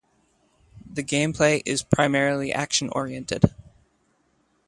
[0.91, 3.51] The gameplay is primarily action-oriented.